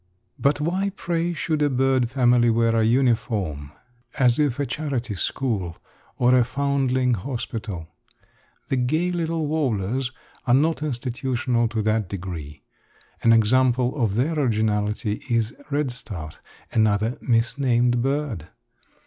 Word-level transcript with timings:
But 0.39 0.59
why, 0.59 0.89
pray, 0.95 1.31
should 1.33 1.61
a 1.61 1.69
bird 1.69 2.09
family 2.09 2.49
wear 2.49 2.75
a 2.75 2.83
uniform, 2.83 3.71
as 4.17 4.39
if 4.39 4.59
a 4.59 4.65
charity 4.65 5.13
school 5.13 5.77
or 6.17 6.33
a 6.35 6.43
foundling 6.43 7.13
hospital? 7.13 7.87
The 8.69 8.77
gay 8.77 9.11
little 9.11 9.45
warblers 9.45 10.11
are 10.47 10.55
not 10.55 10.81
institutional 10.81 11.67
to 11.67 11.83
that 11.83 12.09
degree. 12.09 12.63
An 13.21 13.31
example 13.31 13.95
of 13.95 14.15
their 14.15 14.33
originality 14.39 15.21
is 15.29 15.53
redstart 15.69 16.39
another 16.71 17.19
misnamed 17.21 18.01
bird. 18.01 18.47